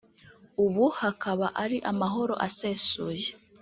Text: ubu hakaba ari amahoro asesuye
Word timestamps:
ubu 0.65 0.85
hakaba 0.99 1.45
ari 1.63 1.77
amahoro 1.91 2.33
asesuye 2.47 3.27